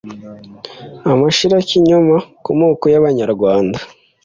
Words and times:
amashirakinyoma 1.11 2.15
ku 2.43 2.51
moko 2.59 2.85
y’abanyarwanda 2.93 3.79